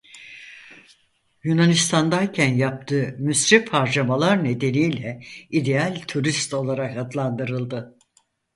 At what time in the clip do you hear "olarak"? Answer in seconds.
6.53-6.97